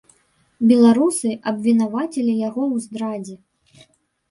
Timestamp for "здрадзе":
2.89-3.35